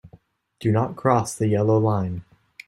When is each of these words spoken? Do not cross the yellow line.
Do 0.59 0.71
not 0.71 0.95
cross 0.95 1.35
the 1.35 1.47
yellow 1.47 1.77
line. 1.77 2.23